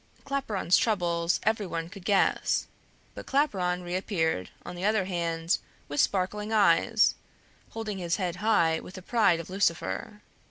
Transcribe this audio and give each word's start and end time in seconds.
Claparon's 0.25 0.77
troubles 0.79 1.39
everyone 1.43 1.87
could 1.87 2.05
guess; 2.05 2.65
but 3.13 3.27
Claparon 3.27 3.83
reappeared, 3.83 4.49
on 4.65 4.73
the 4.75 4.83
other 4.83 5.05
hand, 5.05 5.59
with 5.87 6.01
sparkling 6.01 6.51
eyes, 6.51 7.13
holding 7.69 7.99
his 7.99 8.15
head 8.15 8.37
high 8.37 8.79
with 8.79 8.95
the 8.95 9.03
pride 9.03 9.39
of 9.39 9.47
Lucifer. 9.51 10.23